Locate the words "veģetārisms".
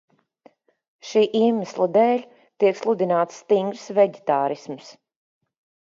4.01-4.93